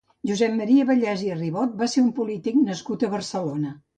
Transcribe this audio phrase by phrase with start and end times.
[0.27, 3.75] Josep Maria Vallès i Ribot va ser un polític nascut a Barcelona.